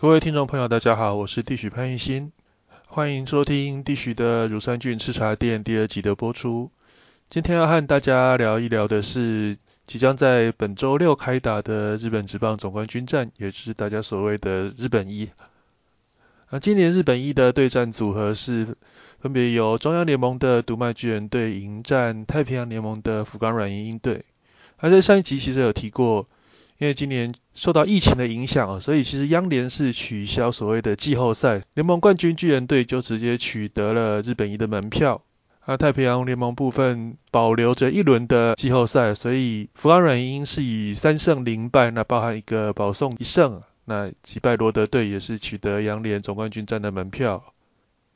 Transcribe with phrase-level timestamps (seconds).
[0.00, 2.32] 各位听众朋友，大家好，我是地许潘玉新，
[2.86, 6.70] 欢迎收听地许的乳酸菌吃茶店第二集的播出。
[7.28, 15.28] 今天要和大家聊一聊的是即将在本周六开打的日本职棒总冠军战，也就是大家所谓的日本一。
[16.48, 18.78] 那今年日本一的对战组合是
[19.18, 24.24] 分别由中央联盟的独卖巨人队迎战太平洋联盟的福冈软银鹰队。
[24.78, 26.26] 而在上一集其实有提过，
[26.80, 35.20] 因为今年受到疫情的影响，所以其实央联是取消所谓的季后赛，联盟冠军巨人队就直接取得了日本一的门票。
[35.66, 43.60] 那太平洋联盟部分保留着一轮的季后赛，所以福冈软银是以三胜零败，那包含一个保送一胜。
[43.84, 47.52] 那击败罗德队也是取得洋联总冠军战的门票。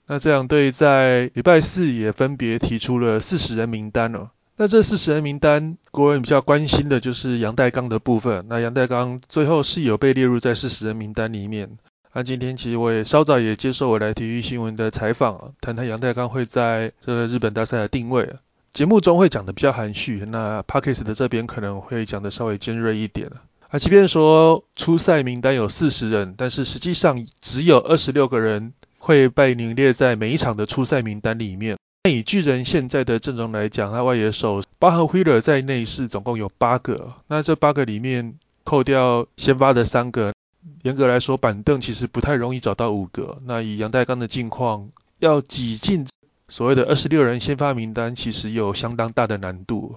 [0.07, 4.31] 那这两队在礼拜四也分别提出了四十人名单哦。
[4.57, 8.47] 那这四十人名单，国人比较关心的就是杨代刚的部分。
[8.49, 11.77] 那杨代刚最后是有被列入在四十人名单里面。
[12.13, 18.35] 那今天其实我也稍早也接受我来体育新闻的采访，谈谈杨代刚会在这个日本大赛的定位。
[18.71, 23.33] 节目中会讲的比较含蓄，那 Parkes 的这边可能会讲的稍微尖锐一点。
[23.71, 31.77] 啊，即便说初赛名单有四十人，但是实际上只有二十六个人会被名列在每一场的初赛名单里面。
[32.07, 37.15] 那以巨人现在的阵容来讲，他外野手包含 Wheeler 在内是总共有八个。
[37.29, 40.35] 那这八个里面扣掉先发的三个，
[40.83, 43.39] 严格来说板凳其实不太容易找到五个。
[43.47, 46.07] 那以杨代刚的境况，要挤进
[46.47, 49.97] 所谓的二十六人先发名单，其实有相当大的难度。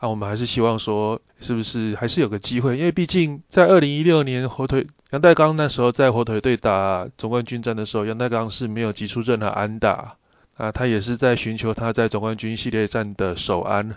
[0.00, 2.78] 那我们还是希望说，是不是还是有个机会？
[2.78, 10.16] 因为毕竟在二零一六年火腿杨代刚那时候在火腿队打总冠军战的时候，杨代刚是没有击出任何安打，
[10.56, 13.96] 啊，他也是在寻求他在总冠军系列战的首安。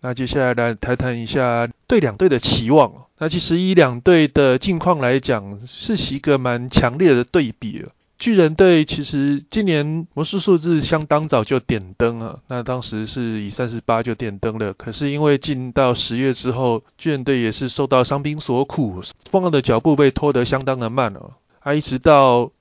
[0.00, 3.06] 那接下来来谈谈一下对两队的期望。
[3.18, 7.84] 那其实以两队的近况来讲，是一个蛮强烈的对比。
[8.18, 14.74] 巨人队其实今年魔术数字相当早就点灯了，那当时是以三十八就点灯了。
[14.74, 19.00] 可是因为进到十月之后，巨人队也是受到伤兵所苦，
[19.30, 21.32] 风浪的脚步被拖得相当的慢了。
[21.60, 22.52] 啊，一直到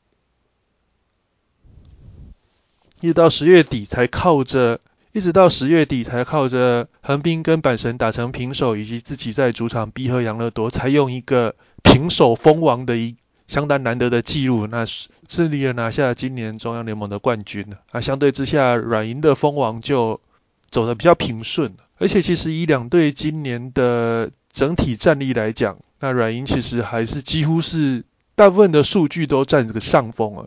[3.02, 4.80] 一直到十月底才靠着，
[5.12, 13.16] 一直到十月底才靠着横滨跟阪神打成平手，以及自己在主场逼和养乐多，才用一个平手封王的一。
[13.48, 20.22] 相当难得的记录，那顺利的拿下今年中央联盟的冠军啊，相对之下，软银的封王就
[20.70, 21.74] 走的比较平顺。
[21.98, 28.04] 而且其实以两队今年的整体战力来讲，那软银其实还是几乎是
[28.36, 30.46] 大部分的数据都占这个上风啊。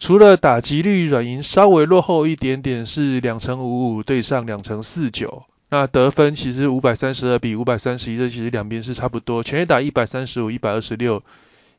[0.00, 5.44] 除了打击率，软银稍微落后一点点，是两成五五对上两成四九。
[5.68, 11.22] 那得分其实五百三十二比五百三十一，这其实两边是差不多，全垒打一百三十五，一百二十六。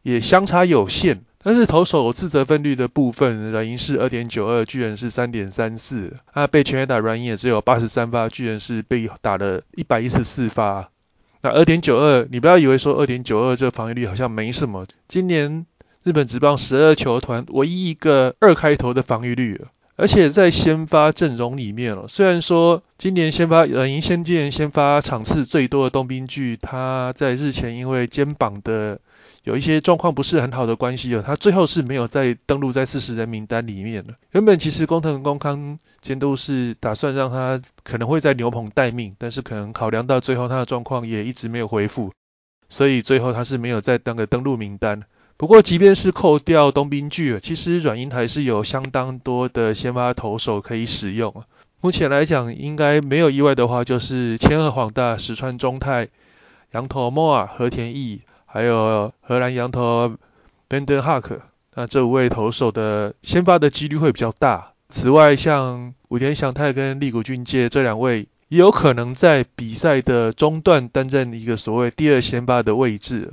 [0.04, 6.18] 也相差有限，但是投手自责分率的部分，软银是二点九二，巨人是三点三四。
[6.36, 10.90] 那被全垒打软银也只有八十三发，巨人是被打了一百一十四发。
[11.42, 14.86] 那二点九二，你不要以为说二点九二这防御率好像没什么。
[15.08, 15.66] 今年
[16.04, 19.66] 日本职棒十二球团唯一一个二开头的防御率，
[19.98, 29.00] 而且在先发阵容里面哦，虽然说今年先发软银先见先发场次最多的东兵巨，他在日前因为肩膀的
[29.44, 34.16] 有一些状况不是很好的关系哦，他最后是没有再登录在四十人名单里面了。
[34.32, 42.12] 原本其实工藤公康监督是打算让他可能会在牛棚待命，但是可能考量到最后他的状况也一直没有恢复，
[42.70, 45.04] 所以最后他是没有再当个登录名单。
[45.38, 51.44] 不过即便是扣掉东兵巨，其实软银还是有相当多的先发投手可以使用。
[51.82, 56.10] 目前来讲，应该没有意外的话，就是千鹤晃大、石川中泰、
[56.74, 58.22] 羊头莫尔、和田义。
[58.54, 60.18] 还有荷兰羊头
[60.68, 61.40] Benden Hark，
[61.74, 64.74] 那这五位投手的先发的几率会比较大。
[64.90, 73.32] 此外，像武田祥太跟立谷俊介这两位，也有可能在比赛的中段担任一个所谓第二先发的位置。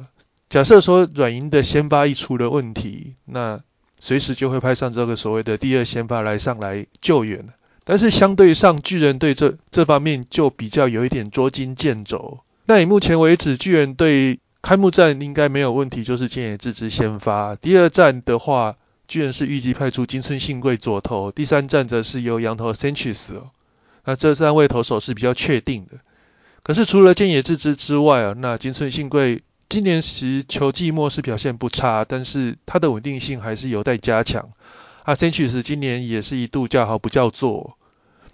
[0.48, 3.60] 假设说软银的先发一出了问题，那
[4.00, 7.48] 随时就会派上这个所谓的第二先发来上来救援。
[7.84, 12.40] 但是相对上巨人队这这方面就比较有一点捉襟见肘。
[12.66, 17.56] 那以目前为止，巨人队开幕战应该没有问题，就是建野智之先发。
[17.56, 18.76] 第二战的话，
[19.06, 23.40] 巨人是预计派出金村信贵左投，第三战则是由羊头 Sanchez。
[24.04, 25.98] 那这三位投手是比较确定的。
[26.62, 34.48] 可是除了建野智之之外啊，那金村信贵今年实球季末是表现不差，但是他的稳定性还是有待加强。
[35.02, 37.76] 啊，Sanchez 今年也是一度叫好不叫座。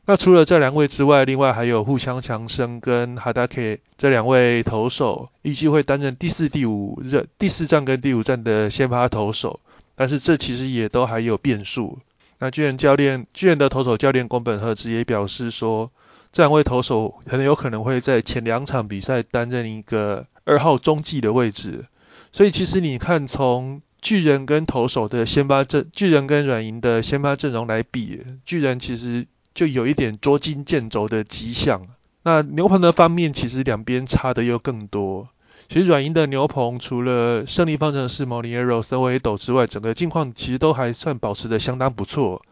[0.06, 9.58] 那除了这两位之外，另外还有互相强生跟哈达 K 这两位投手，预计会担任第四、第五任第四站跟第五站的先发投手。
[9.96, 11.98] 但是这其实也都还有变数。
[12.38, 15.90] 那巨人教练巨人的投手教练宫本赫之也表示说，
[16.34, 21.86] 这两位投手很有可能会在前两场比赛担任一个二号中继的位置。
[22.32, 29.26] 所以其实你看，从巨人跟投手的先发阵，巨人跟软银的先发阵容来比，巨人其实。
[29.54, 31.86] 就有一点捉襟见肘的迹象。
[32.24, 35.28] 那牛棚的方面，其实两边差的又更多。
[35.68, 42.42] 其实软银的牛棚，除了胜利方程式、毛里耶罗、森维斗之外，整个境况其实都还算保持的相当不错。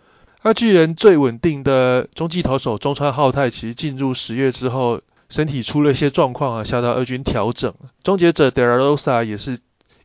[0.45, 7.75] 那巨人最稳定的中继投手中川浩太，其实进入十月之后，身体出了一些状况啊，下到二军调整。
[8.03, 9.61] 终结者德拉罗萨也是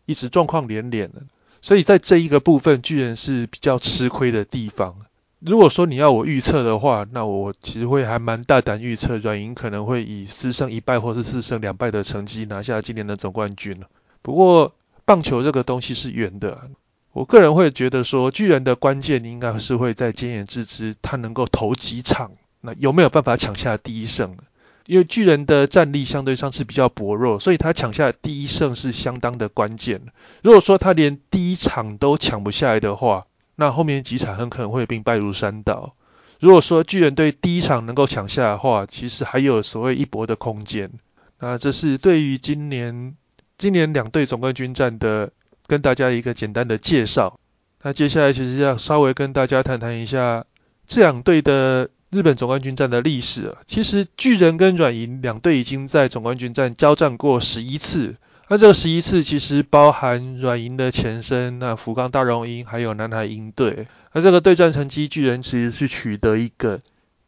[0.05, 1.23] 一直状况连连的，
[1.61, 4.95] 所以在这一个部分，巨人是比较吃亏的地方。
[5.39, 13.83] 如果说你要我预测的话，那我其实会还蛮大胆预测，软银可能会以四胜一败或是四胜两败的成绩拿下今年的总冠军
[14.21, 14.73] 不过
[15.05, 16.69] 棒球这个东西是圆的，
[17.13, 22.31] 我个人会觉得说巨人的关键应该是会在菅野智之他能够投几场，
[22.61, 24.37] 那有没有办法抢下第一胜？
[24.85, 30.01] 因为巨人的战力相对上是比较薄弱，所以他抢下第一胜是相当的关键。
[30.43, 33.25] 如果说他连第一场都抢不下来的话，
[33.55, 35.95] 那后面几场很可能会兵败如山倒。
[36.39, 40.91] 如果说巨人队第一场能够抢下的话，其实还有所谓一搏的空间。
[41.39, 43.15] 那这是对于今年
[43.57, 45.31] 今年两队总冠军战的
[45.67, 47.39] 跟大家一个简单的介绍。
[47.83, 50.45] 那接下来其实要稍微跟大家谈谈一下
[50.87, 53.55] 这两队的日本总冠军战的历史。
[53.67, 58.15] 其实巨人跟软银两队已经在总冠军战交战过十一次。
[58.49, 63.87] 那这个十一次其实包含软银的前身，那福冈大荣鹰还有南海鹰队。
[64.13, 66.79] 那这个对战成绩，巨人其实是取得一个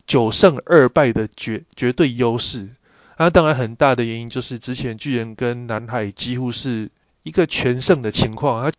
[0.08, 2.70] 九胜二败的绝绝对优势。
[3.18, 6.90] 那当然很大的原因就是之前巨人跟南海几乎是
[7.30, 8.76] 一个全胜的情况，它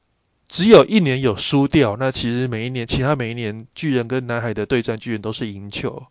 [0.49, 1.97] 只有一年有输掉。
[1.97, 6.07] 那其实每一年其他每一年巨人跟南海的对战，巨人都是赢球。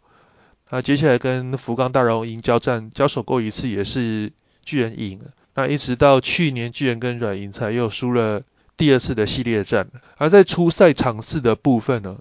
[0.69, 4.31] 那接下来跟福冈大荣鹰交战交手过一次，也是
[4.63, 5.19] 巨人赢。
[5.53, 8.43] 那一直到去年巨人跟软银才又输了
[8.77, 12.19] 第二次的系列战，而在初赛场次的部分呢，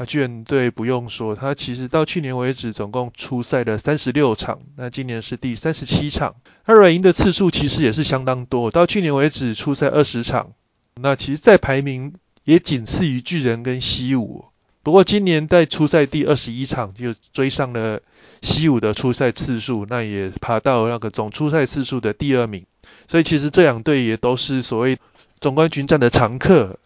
[0.00, 10.52] 啊巨人队不用说，他其实到去年为止总共出赛了三十六场，那今年是第三十七场，那软银的次数其实也是相当多，到去年为止出赛二十场，
[10.94, 12.14] 那其实在排名
[12.44, 14.46] 也仅次于巨人跟西武，
[14.82, 18.00] 不过今年在出赛第二十一场就追上了
[18.40, 22.64] 西武的出赛次数，那也爬到那个总出赛次数的第二名。
[23.06, 24.98] 所以其实这两队也都是所谓
[25.42, 26.78] 总冠军战的常客。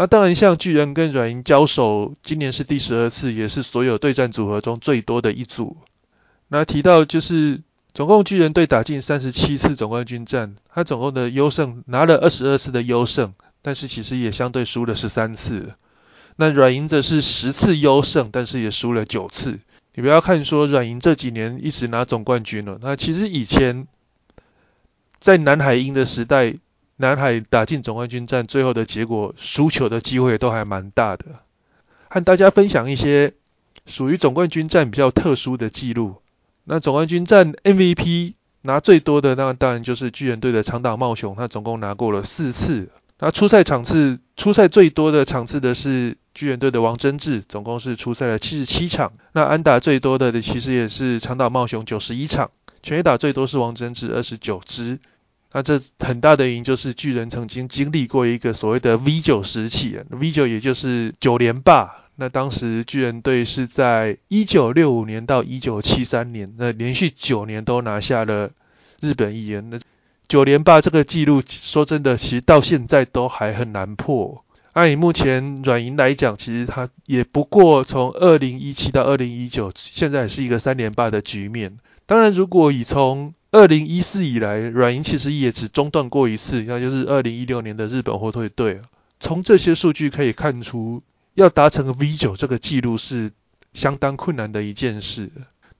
[0.00, 5.76] 那，当然像巨人跟软银交手，今年是第十二次，也是所有对战组合中最多的一组。
[6.48, 7.60] 那提到就是
[7.92, 15.74] 总共巨人队打进三十七次总冠军战，他总共的优胜拿了二十二次的优胜，但是其实也相对输了十三次。
[16.36, 19.58] 那软银则是十次优胜，但是也输了九次。
[19.94, 23.86] 你不要看说软银这几年一直拿总冠军了，那其实以前。
[25.18, 26.54] 在南海鹰的时代，
[27.00, 31.24] 南海打进总冠军战，最后的结果输球的机会都还蛮大的。
[32.08, 33.32] 和大家分享一些
[33.86, 36.16] 属于总冠军战比较特殊的记录。
[36.64, 42.90] 那总冠军战 MVP 拿最多的，那当然就是巨人队的长岛茂雄，他总共拿过了四次。
[43.18, 49.14] 那出赛场次，出赛最多的场次的是巨人队的王贞治，总共是出赛了七十七场。
[49.32, 52.50] 那安打最多的其实也是长岛茂雄九十一场。
[52.82, 54.98] 全垒打最多是王贞治二十九支，
[55.52, 62.04] 那这很大的原因就是巨人曾经经历过一个所谓的 V 九时期，V 九也就是九连霸。
[62.14, 68.50] 那当时巨人队是在一九六五年到一九七三年，那连续九年都拿下了
[69.00, 69.70] 日本一员。
[69.70, 69.80] 那
[70.28, 74.44] 九连霸这个记录，说真的，其实到现在都还很难破。
[74.72, 81.78] 按以目前软银来讲，其实它也不过从二零一七到二零一九，现在是一个三连霸的局面。
[82.06, 88.80] 当然，如果以从二零一四以来，软银其实也只中断过一次，那就是二零一六年的日本火腿队。
[89.18, 91.02] 从这些数据可以看出，
[91.34, 93.32] 要达成 V 九这个记录是
[93.72, 95.30] 相当困难的一件事。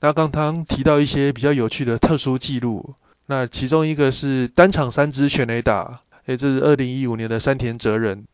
[0.00, 2.94] 那刚刚提到一些比较有趣的特殊记录，
[3.26, 8.24] 那其中一个是单场三支全垒打，诶，这是二零一五年的山田哲人，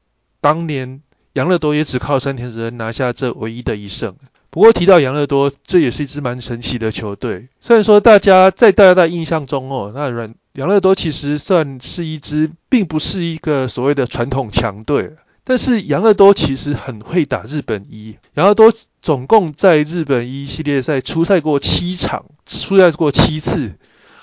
[0.41, 1.03] 当年
[1.35, 4.17] 杨乐多也只靠山田哲人拿下这唯一的一胜。
[4.57, 7.51] 不过提到养乐多，这也是一支蛮神奇的球队。
[7.61, 15.17] 虽然说大家在大家的印象中哦，那软养乐多其实算是一支，并不是一个所谓的传统强队。
[15.45, 18.17] 但是养乐多其实很会打日本一。
[18.33, 18.73] 养乐多
[19.03, 23.75] 总共在日本一系列赛出赛过七场，出赛过七次。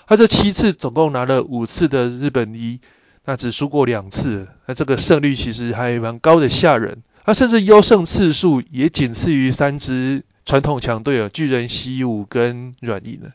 [0.08, 2.80] 他这七次总共拿了五次的日本一，
[3.24, 7.04] 那只输过两次，那这个胜率其实还蛮高的吓人。
[7.26, 13.32] 他甚至优胜次数也仅次于三支传统强队啊，巨人、西武跟软银的。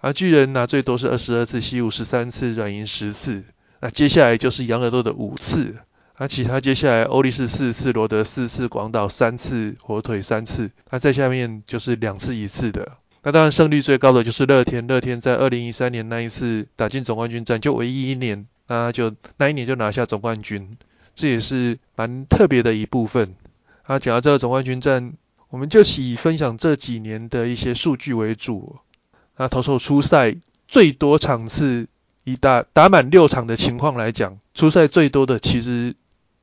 [0.00, 3.44] 而巨人拿最多是二十二次，西武十三次，软银十次。
[3.80, 5.76] 那接下来就是养乐多的五次。
[6.16, 10.70] 那其他接下来欧力士四次，罗德四次，广岛三次，火腿三次。
[10.90, 12.92] 那在下面就是两次一次的。
[13.22, 20.76] 那当然胜率最高的就是乐天，乐天在二零一三年那一次打进总冠军战，就唯一一年，那就那一年就拿下总冠军。
[21.18, 23.34] 这也是蛮特别的一部分。
[23.82, 25.14] 啊，讲到这个总冠军战，
[25.50, 28.76] 我们就以分享这几年的一些数据为主。
[29.36, 30.36] 那投手出赛
[30.68, 31.88] 最多场次，
[32.22, 35.96] 以打打满六场的情况来讲，出赛最多的其实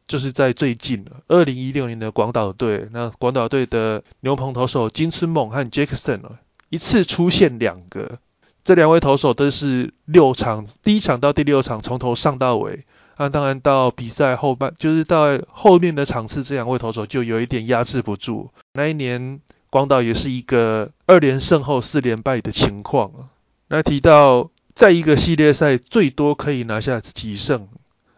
[0.07, 2.89] 就是在最近了，二零一六年的广岛队。
[2.91, 6.19] 那广岛队的牛棚投手金村猛和 Jackson
[6.67, 8.19] 一次出现两个，
[8.65, 12.83] 这两位投手都是六场，第一场到第六场从头上到尾。
[13.17, 18.51] 那当然，到比赛后半，就是到后面的场次，这两位投手就有一点压制不住。
[18.73, 23.29] 那一年，广岛也是一个二连胜后四连败的情况。
[23.69, 27.69] 那提到在一个系列赛最多可以拿下几胜，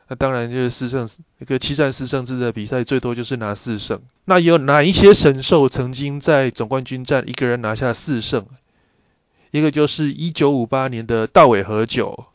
[0.07, 1.07] 那当然就是四胜，
[1.39, 4.01] 一个七战四胜制的比赛最多就是拿四胜。
[4.25, 8.47] 那有哪一些神兽曾经在总冠军战一个人拿下四胜？
[9.51, 12.25] 一个就是一九五八年的道尾和久。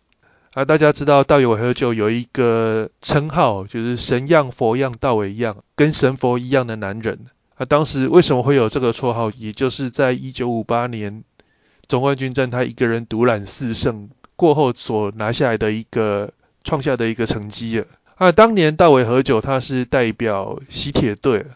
[0.55, 7.21] 啊，大家知道道友和久有一个称号，就是神样佛样道伟一样，跟神佛一样的男人。
[7.55, 9.31] 啊，当时为什么会有这个绰号？
[9.31, 11.25] 也就是在一九五八年
[11.87, 17.87] 总冠军战，他一个人独揽四胜过后所拿下来的一个创下的一个成绩啊。
[18.17, 21.47] 啊，当年道尾和久他是代表西铁队。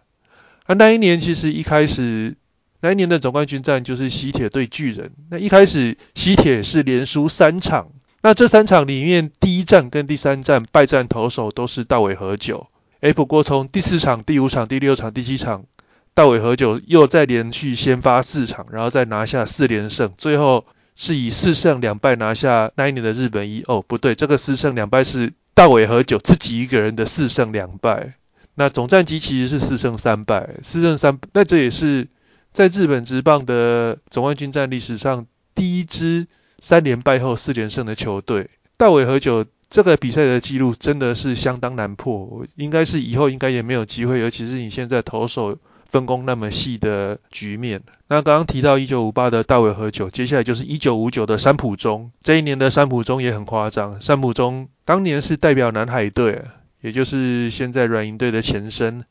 [0.64, 2.34] 啊，那一年其实一开始
[2.80, 5.12] 那一年的总冠军战就是西铁对巨人。
[5.28, 7.90] 那一开始西铁是连输三场。
[8.26, 12.66] 那这三场里面，第一战跟第三战败战投手都是大尾和久。
[12.98, 15.66] 哎，不过从第四场、第五场、第六场、第七场，
[16.12, 20.64] 大尾和久又再连续先发四场，然后再拿下四连胜，最后
[20.96, 23.62] 是以四胜两败拿下那一年的日本一。
[23.68, 28.14] 哦，不对，这个四胜两败是大尾和久自己一个人的四胜两败。
[28.56, 32.08] 那总战绩其实是四胜三败，四胜三，那这也是
[32.50, 36.26] 在日本职棒的总冠军战历史上第一支。
[36.58, 47.82] 三连败后四连胜的球队，大尾和久这个比赛的记录真的是相当难破，应该是以后应该也没有机会，尤其是你现在投手分工那么细的局面。
[48.08, 56.44] 那刚刚提到一九五八的大尾和久，接下来就是一九五九的山浦中，这一年的山浦中也很夸张，山浦中当年是代表南海队，
[56.80, 59.04] 也就是现在软银队的前身。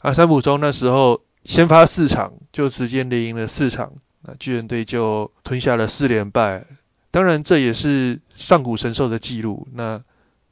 [0.00, 3.92] 啊，山浦中那时候先发四场就直接连赢了四场。
[4.38, 6.64] 巨人队就吞下了四连败，
[7.10, 9.68] 当然这也是上古神兽的记录。
[9.74, 10.02] 那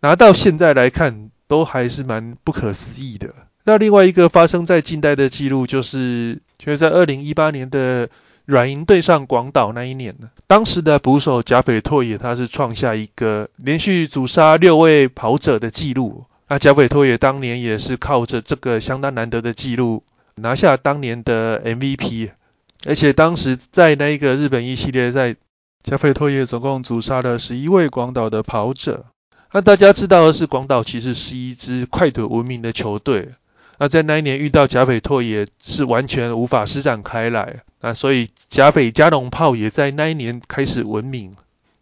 [0.01, 3.35] 拿到现在来看，都还是蛮不可思议的。
[3.65, 8.09] 那另外一个发生在近代的记录，就是就是在二零一八年的
[8.45, 16.25] 软银对上广岛那一年呢，当时的捕手甲斐拓也他是创下一个连续阻杀六位跑者的记录。
[16.49, 20.05] 那甲斐拓也当年也是靠着这个相当难得的记录，
[20.37, 22.31] 拿下当年的 MVP。
[22.87, 25.35] 而且当时在那一个日本一系列赛，
[25.83, 29.07] 加菲托也总共阻杀了十一位广岛的跑者。
[29.53, 33.31] 那大家知道的是，广岛其实是一支快腿闻名的球队。
[33.79, 37.61] 那在那一年遇到甲斐拓也是完全无法施展开来。
[37.81, 41.37] 那所以甲斐加农炮也在那一年开始闻名。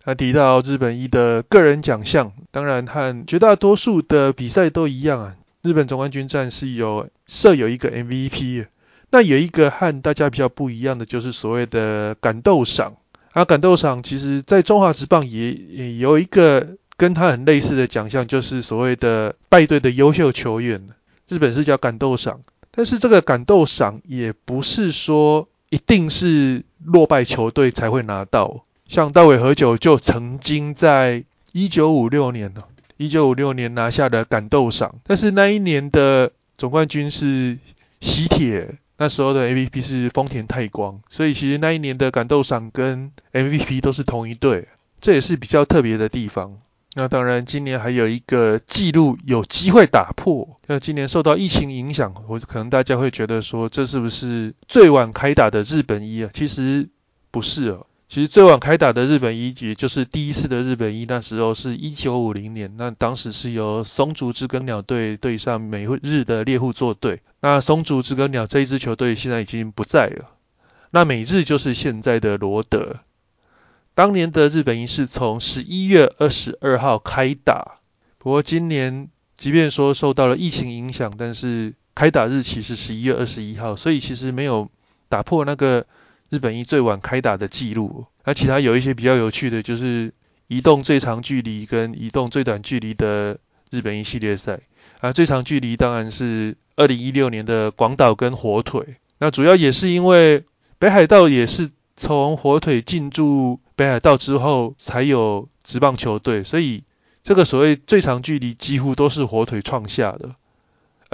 [0.04, 8.66] 那提到日本一的个人奖项，当然和绝大多数的比赛都一样啊，日本总冠军战是有设有一个 MVP。
[9.14, 12.96] 那有一个和大家比较不一样的，就是所谓的感斗赏。
[13.32, 20.88] 啊，感斗赏其实在中华职棒也也有一个跟它很类似的奖项，就是所谓的败队的优秀球员。
[21.28, 22.40] 日本是叫感斗赏，
[22.72, 28.64] 但是这个感斗赏也不是说一定是落败球队才会拿到。
[28.88, 32.64] 像大尾和久就曾经在一九五六年呢，
[32.96, 37.58] 一九五六年拿下的感斗赏，但是那一年的总冠军是
[38.00, 38.74] 喜铁。
[38.96, 44.68] 那时候的 MVP 是丰田泰光，所以其实那一年的感动赏跟 MVP 都是同一队，
[45.00, 46.58] 这也是比较特别的地方。
[46.96, 50.60] 那当然，今年还有一个记录有机会打破。
[50.66, 56.30] 那今年受到疫情影响，我可能大家会觉得说，这是不是最晚开打的日本一啊？
[56.32, 56.88] 其实
[57.32, 57.86] 不是哦。
[58.14, 67.22] 其实最晚开打的日本一，也就是第一次的日本一，那时候是一九五零年，那当时是由松竹知更鸟队对上美日的猎户座队。
[67.40, 70.30] 那松竹知更鸟这一支球队现在已经不在了，
[70.92, 72.98] 那美日就是现在的罗德。
[73.96, 77.80] 当年的日本一是从十一月二十二号开打，
[78.18, 84.70] 不过今年即便说受到了疫情影响，但是开打日期是十一月二十一号，所以其实没有
[85.08, 85.84] 打破那个。
[86.34, 90.12] 日本一最晚开打的记录，那其他有一些比较有趣的，就是
[90.48, 93.38] 移动最长距离跟移动最短距离的
[93.70, 94.58] 日本一系列赛。
[94.98, 98.96] 啊，最长距离当然是二零一六年的广岛跟火腿。
[99.18, 100.42] 那主要也是因为
[100.80, 106.82] 北海道也是从火腿进驻北海道之后才有职棒球队，所以
[107.22, 110.34] 这个所谓最长距离几乎都是火腿创下的。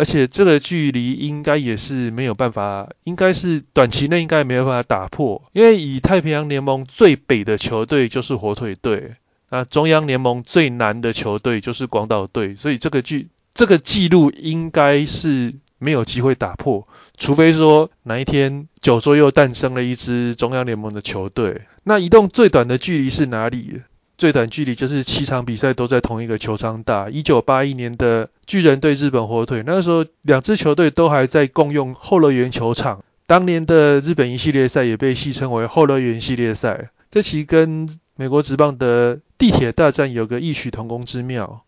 [0.00, 9.16] 而且这个距离应该也是没有办法，应该是短期内应该没有办法打破，因为以太平洋联盟最北的球队就是火腿队，
[9.50, 16.88] 那中央联盟最南的球队就是广岛队，所以这个距这个记录应该是没有机会打破，
[17.18, 21.60] 除非说哪一天九州又诞生了一支中央联盟的球队。
[21.84, 23.82] 那移动最短的距离是哪里？
[24.20, 27.08] 最短距离就是七场比赛都在同一个球场打。
[27.08, 33.02] 一九八一年的巨人对日本火腿，那个时候两支球队都还在共用后乐园球场。
[33.26, 36.90] 当年的日本一系列赛也被戏称为后乐园系列赛。
[37.10, 41.62] 这其跟美国职棒的地铁大战有个异曲同工之妙。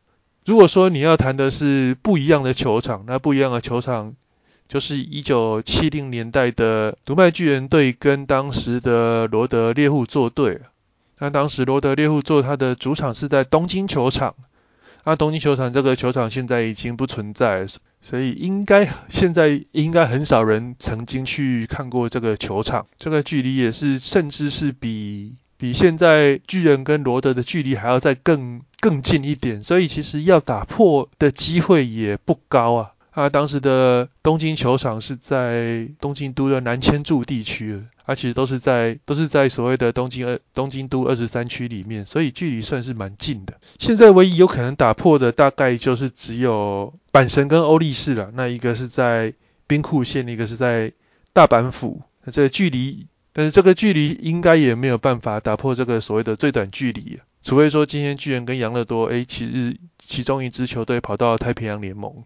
[0.45, 4.13] 如果说你要谈的是不一样的球场，那不一样的球场
[4.69, 10.61] 就是一九七零年代的独卖巨人队跟当时的罗德猎户作对。
[11.23, 14.35] 那当时罗德猎户座他的主场是在东京球场，
[15.05, 17.65] 那东京球场这个球场现在已经不存在，
[18.01, 22.89] 所以应该现在应该很少人曾经去看过这个球场。
[22.97, 32.92] 这个距离也是甚至是比比现在巨人跟罗德的距离还要再更更近一点，所以其实要打破的机会也不高啊。
[33.13, 43.59] 啊，当时的东京球场是在东京都的南千住地区，而且都是在都是在所谓的东京二东京都二十三区里面，所以距离算是蛮近的。
[43.79, 48.31] 现在唯一有可能打破的，大概就是只有阪神跟欧力士了。
[48.33, 49.35] 那一个是在
[49.67, 50.93] 兵库县，一个是在
[51.35, 52.01] 大阪府。
[52.25, 62.25] 那这个距离，但是这个距离应该也没有办法打破这个所谓的最短距离，除非说今天巨人跟养乐多，哎，其实其中一支球队跑到太平洋联盟。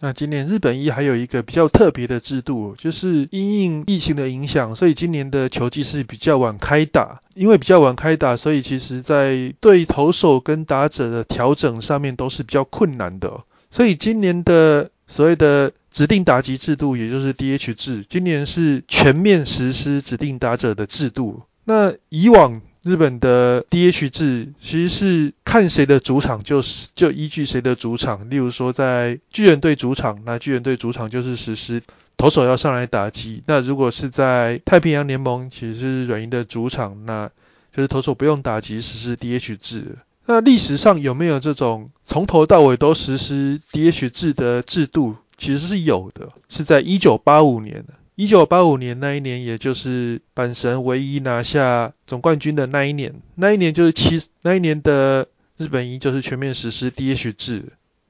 [0.00, 7.22] 那今年日本一还有一个比较特别的制度，就是因应疫情的影响，所以今年的球季是比较晚开打。
[7.34, 13.42] 因为比较晚开打，所以其实在对投手跟打者的调整上面都是比较困难的。
[13.70, 21.42] 所以今年的所谓的指定打击制度，也就是 DH 制，今年是全面实施指定打者的制度。
[21.64, 31.82] 那以往日本的 DH 制其实是看谁的主场就是就依据谁的主场，例如说在巨人队主场，那巨人队主场就是实施
[32.16, 37.28] 投手要上来打击；那如果是在太平洋联盟，其实是软银的主场，那
[37.74, 39.98] 就是投手不用打击，实施 DH 制。
[40.24, 45.16] 那历史上有没有这种从头到尾都实施 DH 制的制度？
[45.36, 47.94] 其实是有的，是在一九八五年的。
[48.16, 57.66] 一九八五年那一年，也就是阪神唯一拿下总冠军的那一年，那一年就是七那一年的日本一就是全面实施 DH 制。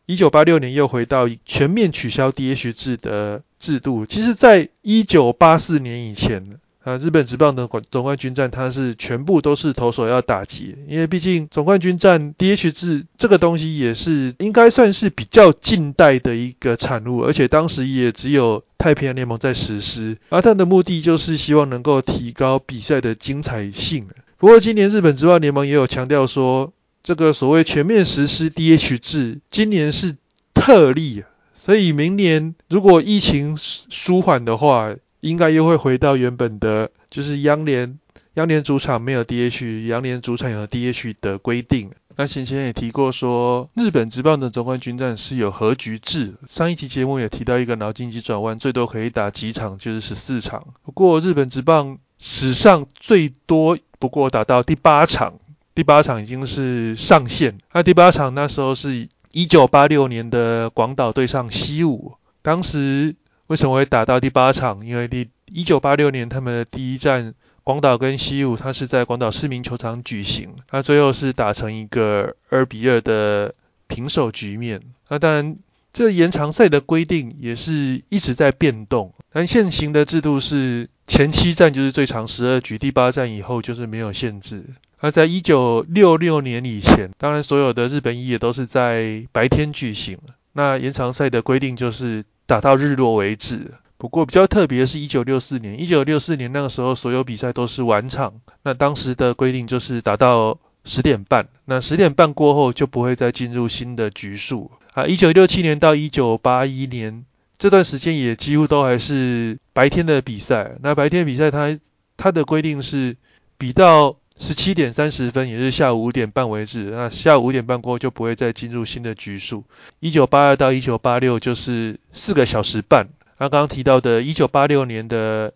[0.06, 4.06] 一九八六年又回到全面取消 DH 制的制度。
[4.06, 6.58] 其实，在一九八四年以前。
[6.86, 24.06] 啊，日本职棒的冠总冠军战，它是全部都是投手要打击，因为毕竟总冠军战 DH 制这个东西也是应该算是比较近代的一个产物，而且当时也只有太平洋联盟在实施，而它的目的就是希望能够提高比赛的精彩性。
[24.38, 26.72] 不过今年日本职棒联盟也有强调说，
[27.02, 30.14] 这个所谓全面实施 DH 制，今年是
[30.54, 34.94] 特例，所以明年如果疫情舒缓的话。
[35.26, 37.98] 应该又会回到原本的，就是央联
[38.34, 41.90] 央联主场没有 DH，央联主场有 DH 的规定。
[42.18, 46.34] 那先前也提过说，日本职棒的总冠军战是有和局制。
[46.46, 50.68] 上一期节目也提到一个脑筋急转弯，最多可以打几场，就是十四场。
[50.84, 55.40] 不过日本职棒史上最多不过打到第八场，
[55.74, 57.58] 第八场已经是上限。
[57.72, 63.16] 那第八场那时候是一九八六年的广岛对上西武，当时。
[63.48, 64.86] 为什么会打到第八场？
[64.86, 73.54] 因为第一九八六年他们的第一战广岛跟西武，它是在广岛市民球场举行，那最后是打成一个二比二的
[73.86, 74.80] 平手局面。
[75.08, 75.56] 那当然
[75.92, 79.14] 这延长赛的规定也是一直在变动。
[79.32, 84.64] 但现行的制度是前七站就是最长十二局，第八站以后就是没有限制。
[84.98, 90.18] 而在一九六六年以前，当然所有的日本一也都是在白天举行。
[90.52, 93.74] 那延长赛的规定就是打到日落为止。
[93.98, 98.34] 不过比较特别的是，一九六四年，一九六四年那个时候所有比赛都是晚场。
[98.62, 104.70] 那当时的规定就是打到十点半，那十点半过后就不会再进入新的局数。
[104.92, 107.24] 啊，一九六七年到一九八一年
[107.56, 110.72] 这段时间也几乎都还是白天的比赛。
[110.82, 111.78] 那白天比赛它
[112.18, 113.16] 它的规定是
[113.56, 116.84] 比到十七点三十分，也是下午五点半为止。
[116.90, 119.64] 那下午五点半过后就不会再进入新的局数。
[120.00, 123.08] 一九八二到一九八六就是四个小时半。
[123.38, 125.54] 那刚刚提到的一九八六年的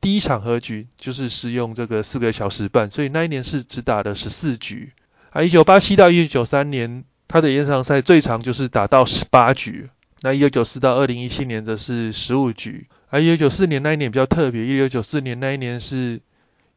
[0.00, 4.92] 第一场和局就是使用这个四个小时半，所以那一年是只打了十四局。
[5.30, 7.04] 啊，一九八七到一九九三年。
[7.28, 9.88] 他的延长赛最长就是打到十八局，
[10.20, 16.20] 那一九九四到二零一七年则是十五局，而一九九四年那一年比较特别，一九九四年那一年是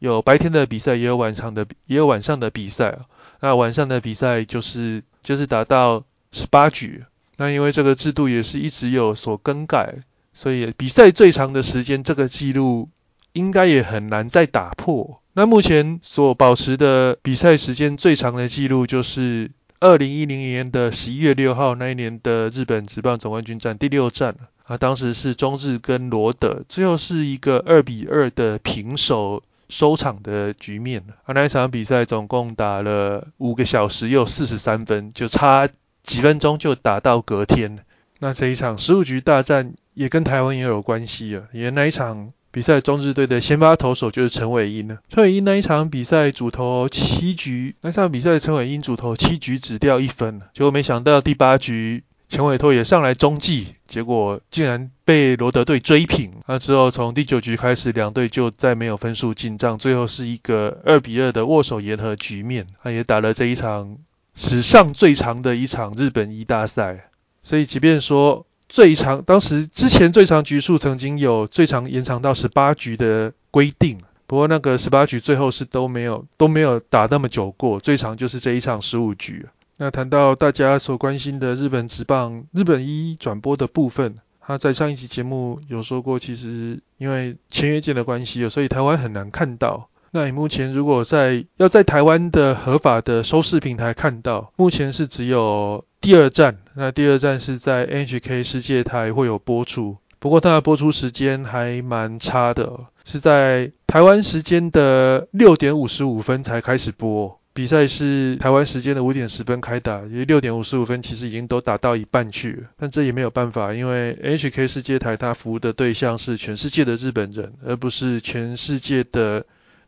[0.06, 3.00] 有白天的比赛，也有晚上的，也有晚上的比赛
[3.40, 7.04] 那晚上的比赛就是就是打到十八局，
[7.38, 9.96] 那因为这个制度也是一直有所更改，
[10.34, 12.90] 所以比赛最长的时间这个记录
[13.34, 15.22] 应该也很难再打破。
[15.34, 19.52] 那目前所保持的比赛时间最长的记录就是。
[19.82, 31.34] 二零一零年的十一月六号那一年的日本职棒总冠军战第六战啊，当时是中日跟罗德，最后是一个二比二的平手收场的局面啊。
[31.34, 35.70] 那一场比赛总共打了五个小时又四十三分，就差
[36.04, 37.80] 几分钟就打到隔天。
[38.20, 42.32] 那这一场十五局大战也跟台湾也有关系啊，因为那一场。
[42.52, 45.00] 比赛中日队的先发投手就是陈伟英了。
[45.10, 56.32] 陈伟英那一场比赛主投七局，那场比赛陈伟英主投七局只掉一分，结果没想到第八局陈伟拓也上来中继，结果竟然被罗德队追平。
[56.48, 62.68] 那之后从第九局开始，两队就再没有分数进账，最后是一个二比二的握手言和局面。
[62.84, 63.98] 他也打了这一场
[64.34, 67.10] 史上最长的一场日本一大赛，
[67.44, 68.46] 所以即便说。
[68.68, 79.46] 最长，当时之前最长局数曾经有最长延长到十八局的规定，不过那个十八局最后是都没有都没有打那么久过，最长就是这一场十五局。
[79.78, 89.90] 那谈到大家所关心的日本职棒日本一转播的部分，他在上一集节目有说过，其实因为签约件的关系，所以台湾很难看到。
[90.12, 114.68] 那你目前如果在要在台湾的合法的收视平台看到，目前是只有第二站，那第二站是在 NHK 世界台会有播出，不过它的播出时间还蛮差的，是在台湾时间的六点五十五分才开始播，比赛是台湾时间的五点十分开打，因为六点五十五分其实已经都打到一半去了，但这也没有办法，因为 H.K.
[114.68, 119.44] 世界台它服务的对象是全世界的日本人，而不是全世界的。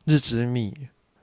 [0.10, 0.74] 日子米，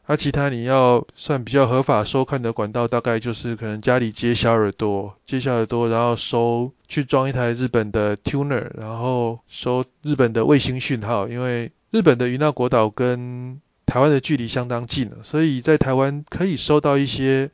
[0.07, 17.51] 那其他你要算比较合法收看的管道，大概就是可能家里接小耳朵，接小耳朵，然后收去装一台日本的 tuner，然后收日本的卫星讯号，因为日本的与那国岛跟台湾的距离相当近了，所以在台湾可以收到一些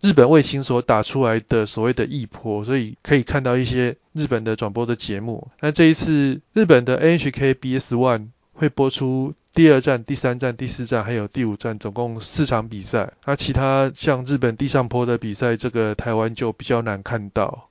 [0.00, 5.48] 日本卫星所打出来的所谓的异波，所以可以看到一些日本的转播的节目。
[5.60, 9.34] 那这一次日本的 NHK BS One 会播出。
[9.52, 13.14] 第二站、第三站、第四站还有第五站，总共四场比赛。
[13.26, 17.68] 那其他像日本地上坡的比赛，这个台湾就比较难看到。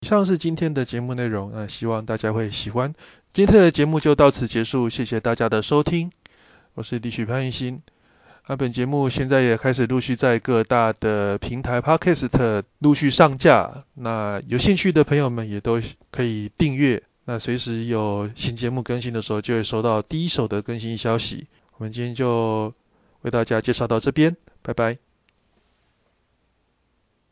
[0.00, 2.94] 以上是今天的节目内容，那希望大家会喜欢。
[3.32, 6.10] 今天的节目就到此结束，谢谢大家的收听。
[6.74, 7.82] 我是李许潘一新。
[8.48, 17.04] 那本节目现在也开始陆续在各大的平台 Podcast 陆续上架，那有兴趣的朋友们也都可以订阅。
[17.26, 21.46] 那随时有新节目更新的时候，就会收到第一手的更新消息。
[21.78, 22.74] 我们今天就
[23.22, 24.98] 为大家介绍到这边，拜拜。